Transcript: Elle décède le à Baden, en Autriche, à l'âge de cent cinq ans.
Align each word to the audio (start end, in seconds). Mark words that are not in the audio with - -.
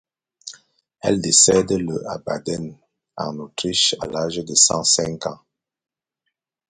Elle 1.01 1.21
décède 1.21 1.71
le 1.73 2.09
à 2.09 2.17
Baden, 2.17 2.75
en 3.17 3.37
Autriche, 3.37 3.93
à 4.01 4.07
l'âge 4.07 4.37
de 4.37 4.55
cent 4.55 4.83
cinq 4.83 5.27
ans. 5.27 5.41